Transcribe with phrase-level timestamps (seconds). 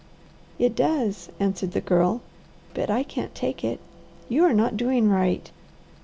[0.57, 2.21] "It does," answered the Girl.
[2.73, 3.79] "But I can't take it.
[4.29, 5.51] You are not doing right.